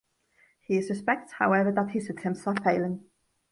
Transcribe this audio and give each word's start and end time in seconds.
He 0.61 0.81
suspects, 0.81 1.33
however, 1.33 1.71
that 1.73 1.91
his 1.91 2.09
attempts 2.09 2.47
are 2.47 2.55
failing. 2.63 3.03